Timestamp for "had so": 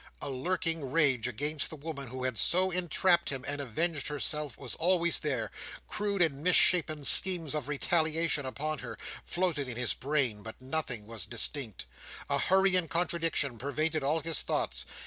2.23-2.71